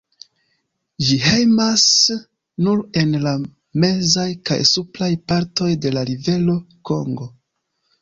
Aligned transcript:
Ĝi 1.09 1.17
hejmas 1.25 1.83
nur 2.69 2.81
en 3.03 3.15
la 3.27 3.35
mezaj 3.85 4.27
kaj 4.51 4.61
supraj 4.73 5.13
partoj 5.35 5.73
de 5.87 5.97
la 5.99 6.09
rivero 6.13 6.61
Kongo. 6.93 7.35